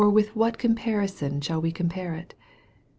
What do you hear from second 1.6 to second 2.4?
we com pare it